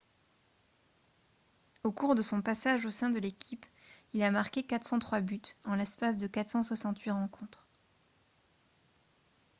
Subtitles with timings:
[1.83, 3.67] au cours de son passage au sein de l'équipe
[4.15, 7.67] il a marqué 403 buts en l'espace de 468 rencontres